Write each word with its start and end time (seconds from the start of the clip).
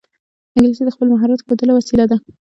انګلیسي 0.55 0.83
د 0.85 0.89
خپل 0.95 1.07
مهارت 1.13 1.39
ښودلو 1.45 1.73
وسیله 1.75 2.05
ده 2.11 2.17